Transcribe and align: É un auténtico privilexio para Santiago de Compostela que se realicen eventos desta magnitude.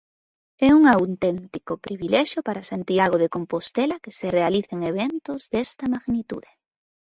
É 0.67 0.69
un 0.79 0.83
auténtico 0.95 1.73
privilexio 1.85 2.39
para 2.47 2.67
Santiago 2.71 3.15
de 3.19 3.31
Compostela 3.35 4.01
que 4.03 4.15
se 4.19 4.27
realicen 4.37 4.79
eventos 4.91 5.41
desta 5.53 5.85
magnitude. 5.95 6.49